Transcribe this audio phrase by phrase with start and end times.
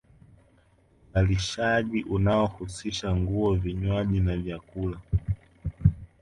[1.09, 4.99] Uzalishaji unaohusisha nguo vinywaji na vyakula